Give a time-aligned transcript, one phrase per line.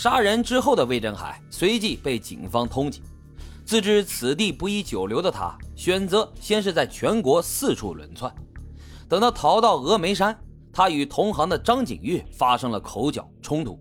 [0.00, 3.00] 杀人之后的魏振海随即被警方通缉。
[3.66, 8.34] 自知此地不宜久留的他，选择先是在全国四处轮窜。
[9.10, 10.34] 等到逃到峨眉山，
[10.72, 13.78] 他与同行的张景玉发生了口角冲突，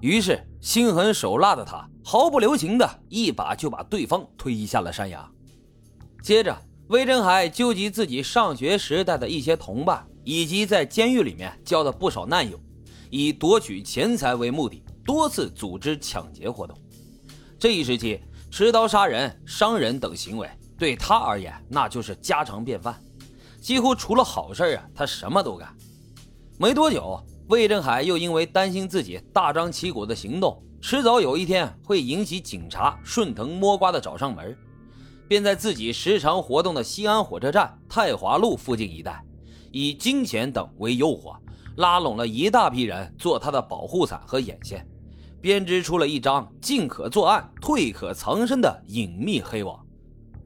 [0.00, 5.24] 于是心狠手辣的他毫不留情的一把就把对方推下了山崖。
[6.20, 12.58] 接着，魏振海纠集自己上学时代的一些同伴，以及在监狱里面交的不少难友，
[13.08, 16.78] 以夺取钱财为目的，多次组织抢劫活动。
[17.58, 20.48] 这一时期，持刀杀人、伤人等行为
[20.78, 22.94] 对他而言那就是家常便饭，
[23.60, 25.76] 几乎除了好事啊，他什么都干。
[26.58, 34.56] 没多久，魏振海又因为担心自己大张旗鼓的行动，迟早有一天会引起警察顺藤摸瓜的找上门。
[35.26, 39.24] 便在自己时常活动的西安火车站太华路附近一带，
[39.72, 41.36] 以金钱等为诱惑，
[41.76, 44.86] 拉拢了一大批人做他的保护伞和眼线，
[45.40, 49.84] 编织出了一张进可作案、退可藏身的隐秘黑网。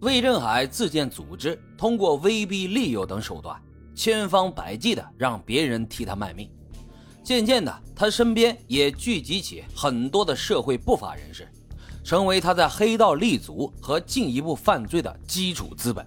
[0.00, 3.61] 魏振海自荐组织，通过威逼利诱等手段，
[3.95, 6.50] 千方百计的让别人替他卖命。
[7.22, 11.48] 渐渐的，他身边也聚集起很多的社会不法人士。
[12.05, 16.06] 成为他在黑道立足和进一步犯罪的基础资本。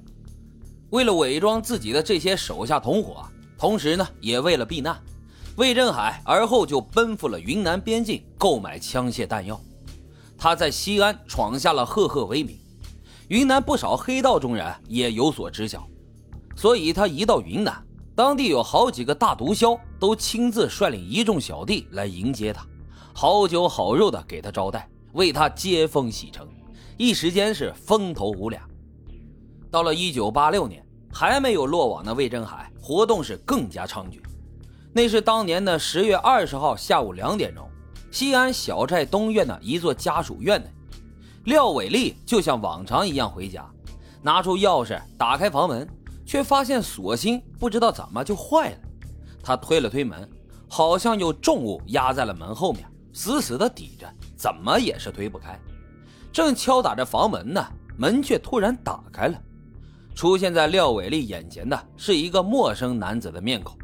[0.92, 3.26] 为了伪装自己的这些手下同伙，
[3.58, 4.96] 同时呢，也为了避难，
[5.58, 9.60] 魏振海而后就奔赴了云南边境购买枪械弹药。
[10.38, 12.56] 他在西安闯下了赫赫威名，
[13.28, 15.88] 云南不少黑道中人也有所知晓。
[16.56, 17.84] 所以他一到云南，
[18.16, 22.64] 当地有好几个大毒枭都亲自率领一众小弟来迎接他，
[23.12, 24.88] 好酒好肉的给他招待。
[25.14, 26.48] 为他接风洗尘，
[26.98, 28.62] 一时间是风头无两。
[29.72, 34.20] 到了一九八六年，还没有落网的魏振海活动是更加猖獗。
[34.98, 37.70] 那是当年的十月二十号下午两点钟，
[38.10, 40.68] 西安小寨东院的一座家属院内，
[41.44, 43.64] 廖伟丽就像往常一样回家，
[44.24, 45.88] 拿出钥匙打开房门，
[46.26, 48.78] 却发现锁芯不知道怎么就坏了。
[49.44, 50.28] 他推了推门，
[50.68, 54.12] 好像有重物压在了门后面，死死的抵着。
[54.36, 55.60] 怎么也是推不开，
[56.34, 57.64] 正敲打着房门呢，
[58.00, 59.40] 门却突然打开了。
[60.16, 63.78] 出现在廖伟丽眼前的是一个陌生男子的面孔，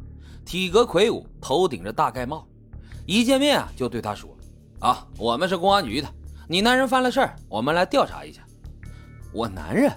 [0.45, 2.47] 体格魁梧，头顶着大盖帽。
[3.05, 4.29] 一见面啊，就对他说
[4.79, 6.07] ：“啊，我们是公安局的，
[6.47, 8.41] 你男人犯了事儿，我们来调查一下。”
[9.33, 9.91] 我男人，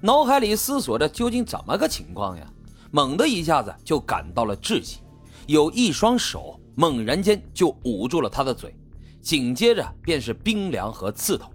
[0.00, 2.46] 脑海里思索着究竟怎么个情况呀？
[2.90, 5.00] 猛的一下子就感到了窒息，
[5.46, 8.74] 有一双手猛然间就捂住了他的嘴。
[9.20, 11.48] 紧接着便是冰凉和刺痛，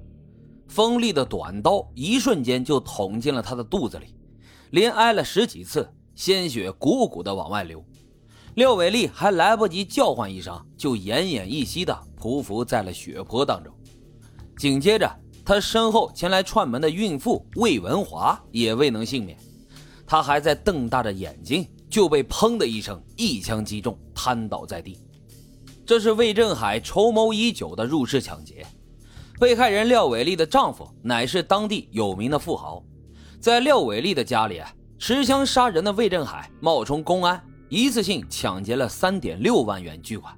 [0.69, 4.15] 锋利的短刀一瞬间就捅进了他的肚子里，
[4.71, 7.83] 连挨了十几次，鲜血汩汩的往外流。
[8.57, 13.71] 廖伟丽还来不及叫唤一声，就奄奄一息的匍匐在了血泊当中。
[14.57, 15.07] 紧接着，
[15.45, 19.37] 他身后前来串门的孕妇魏文华也未能幸免，
[20.07, 24.97] 她还在瞪大着眼睛，就被砰的一声一枪击中，瘫倒在地。
[25.85, 28.65] 这是魏振海筹谋已久的入室抢劫。
[29.39, 32.83] 被害人廖伟丽的丈夫乃是当地有名的富豪，
[33.39, 34.63] 在廖伟丽的家里，
[34.97, 37.39] 持枪杀人的魏振海冒充公安，
[37.69, 40.33] 一次性抢劫了三点六万元巨款。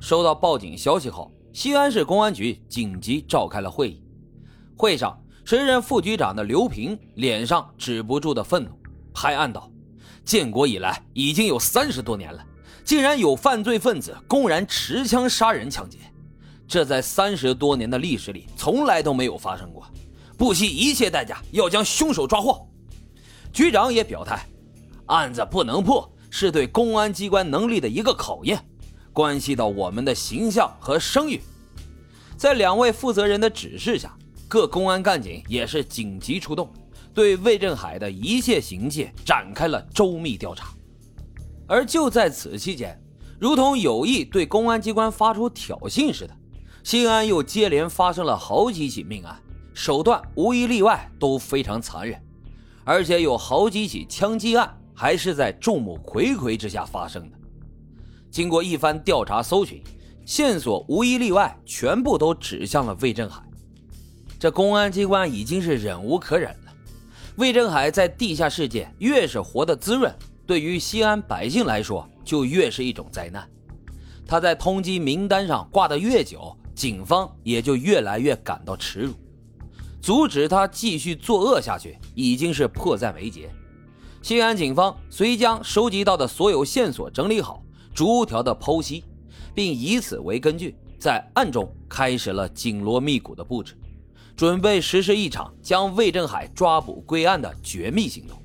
[0.00, 4.02] 收到报警消息后，西安市公安局紧急召开了会议。
[4.76, 8.70] 会上，时任副局长的刘平脸上止不住的愤怒，
[9.12, 9.70] 拍案道
[10.24, 12.44] ：“建国以来已经有三十多年了。”
[12.84, 15.98] 竟然有犯罪分子公然持枪杀人抢劫，
[16.66, 19.86] 这在三十多年的历史里从来都没有发生过。
[20.38, 22.66] 不惜一切代价要将凶手抓获。
[23.52, 24.46] 局长也表态，
[25.04, 28.64] 案子不能破是对公安机关能力的一个考验，
[29.12, 31.40] 关系到我们的形象和声誉。
[32.36, 34.16] 在两位负责人的指示下，
[34.46, 36.72] 各公安干警也是紧急出动，
[37.12, 40.68] 对魏振海的一切行迹展开了周密调查。
[41.66, 42.96] 而就在此期间，
[43.40, 46.36] 如同有意对公安机关发出挑衅似的，
[46.84, 49.36] 新安又接连发生了好几起命案，
[49.74, 52.22] 手段无一例外都非常残忍，
[52.84, 57.38] 而且有好几起枪击案还是在众目睽睽之下发生的。
[58.32, 59.80] 经过一番调查搜寻，
[60.26, 63.40] 线索无一例外全部都指向了魏振海。
[64.40, 66.74] 这公安机关已经是忍无可忍了。
[67.36, 70.12] 魏振海在地下世界越是活得滋润。
[70.44, 73.48] 对于西安百姓来说，就越是一种灾难。
[74.26, 79.14] 他在通缉名单上挂得越久，警方也就越来越感到耻辱。
[80.02, 83.48] 阻止他继续作恶下去，已经是迫在眉睫。
[84.20, 87.62] 西安警方遂将收集到的所有线索整理好，
[87.94, 89.04] 逐条的剖析，
[89.54, 93.74] 并以此为根据，在暗中开始了紧锣密鼓的布置，
[94.36, 98.36] 准备实施一场将魏振海抓捕归案的绝密行动。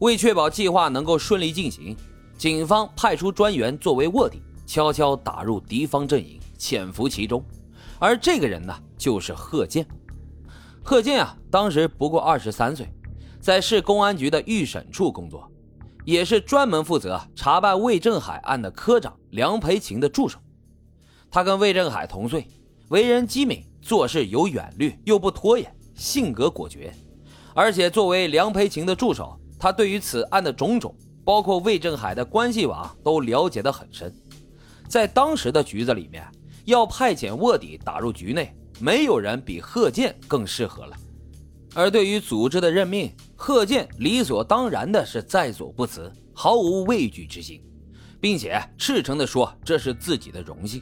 [0.00, 1.96] 为确保计划能够顺利进行，
[2.36, 7.44] 警方派出专员作为卧底，悄悄打入敌方阵营，潜伏其中。
[7.98, 9.86] 而这个人呢，就是贺建。
[10.82, 12.92] 贺建啊，当时不过二十三岁，
[13.42, 15.50] 在市公安局的预审处工作，
[16.04, 20.38] 也是专门负责查办魏振海案的科长梁培琴的助手。
[21.28, 22.46] 他跟魏振海同岁，
[22.90, 26.94] 为人机敏，做事有远虑，又不拖延，性格果决。
[27.52, 30.94] 而且作为梁培琴的助手，他对于此案的种种，
[31.24, 34.14] 包括魏振海的关系网，都了解得很深。
[34.86, 36.24] 在当时的局子里面，
[36.64, 38.56] 要派遣卧底打入局内。
[38.78, 40.96] 没有人比贺建更适合了，
[41.72, 43.12] 而对于组织的任命，
[43.44, 47.60] 贺建理所当然的是在所不辞，毫无畏惧之心，
[48.20, 50.80] 并且赤诚地说这是自己的荣幸。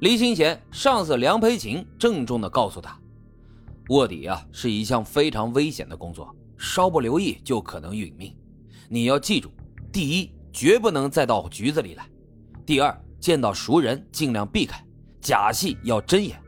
[0.00, 3.00] 离行前，上司梁培琴郑重地告诉他
[3.88, 8.36] ：“卧底啊，是一项非常危险的工作，稍不留意就可能殒命。
[8.90, 9.50] 你要记住，
[9.90, 12.04] 第一，绝不能再到局子里来；
[12.66, 14.84] 第二，见到熟人尽量避开，
[15.22, 16.38] 假戏要真演。”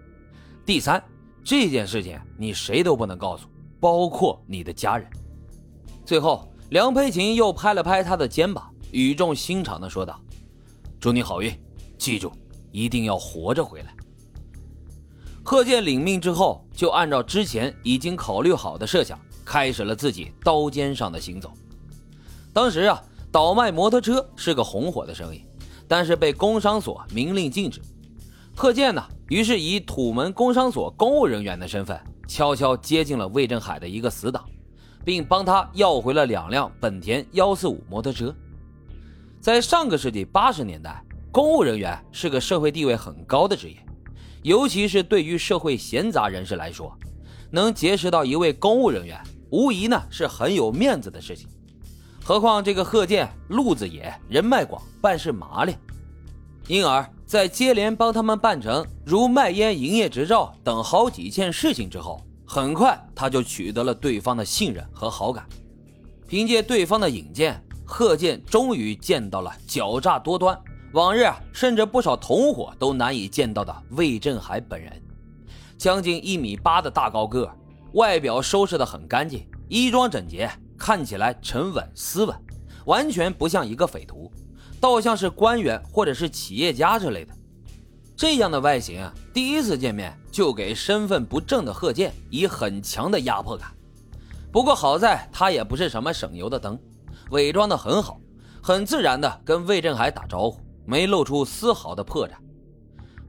[0.66, 1.02] 第三，
[1.43, 3.49] 这件事情你谁都不能告诉，
[3.80, 5.08] 包括你的家人。
[6.04, 10.20] 最后，梁佩琴又拍了拍他的肩膀，语重心长地说道
[10.98, 11.52] ：“祝你好运，
[11.98, 12.32] 记住，
[12.72, 13.94] 一定要活着回来。”
[15.44, 21.50] 贺建领命之后，就按照之前已经考虑好的设想，开始了自己刀尖上的行走。
[22.52, 25.44] 当时啊，倒卖摩托车是个红火的生意，
[25.86, 27.81] 但是被工商所明令禁止。
[28.54, 29.02] 贺建呢？
[29.28, 31.98] 于是以土门工商所公务人员的身份，
[32.28, 34.44] 悄悄接近了魏振海的一个死党，
[35.04, 38.32] 并帮他要回了两辆本田幺四五摩托车。
[39.40, 41.02] 在上个世纪八十年代，
[41.32, 43.76] 公务人员是个社会地位很高的职业，
[44.42, 46.96] 尤其是对于社会闲杂人士来说，
[47.50, 49.19] 能结识到一位公务人员，
[49.50, 51.48] 无疑呢是很有面子的事情。
[52.22, 55.74] 何况这个贺建路子野，人脉广，办事麻利，
[56.66, 57.02] 因而。
[57.28, 65.46] 在接连帮他们办成如卖烟营业执照等好几件事情之后，很快他就取得了对方的信任和好感。
[66.26, 70.58] 凭借对方的引荐，贺建终于见到了狡诈多端、
[70.94, 74.90] 往日啊甚至不少同伙都难以见到的魏振海本人。
[75.76, 77.54] 将近一米八的大高个，
[77.92, 82.34] 外表收拾得很干净，衣装整洁，看起来沉稳斯文，
[82.86, 84.32] 完全不像一个匪徒。
[84.80, 87.34] 倒像是官员或者是企业家之类的，
[88.16, 93.69] 这样的外形啊，第一次见面就给身份不正的贺建以很强的压迫感。
[94.50, 96.78] 不过好在他也不是什么省油的灯，
[97.30, 98.20] 伪装的很好，
[98.62, 102.32] 很自然的跟魏振海打招呼，没露出丝毫的破绽。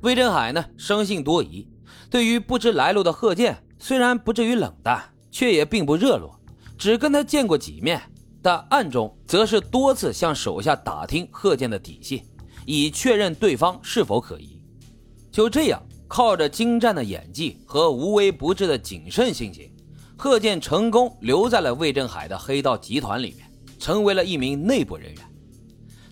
[0.02, 1.68] 魏振海呢，生性多疑，
[2.10, 6.40] 对于不知来路的贺建，虽然不至于冷淡，却也并不热络，
[6.78, 8.02] 只跟他见过几面。
[8.42, 12.24] 但暗中则是多次向手下打听贺建的底细，
[12.66, 14.62] 以确认对方是否可疑。
[15.32, 19.72] 就这样，靠着精湛的演技和无微不至的谨慎性情，
[20.18, 25.22] 贺建成功留在了魏振海的黑道集团里面，成为了一名内部人员。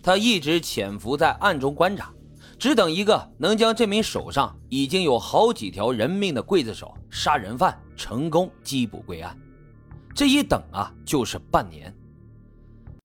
[0.04, 2.14] 他一直潜伏在暗中观察，
[2.60, 9.38] 只等一个能将这名手上已经有好几条人命的刽子手杀人犯成功缉捕归案。
[10.14, 11.94] 这一等啊，就是半年。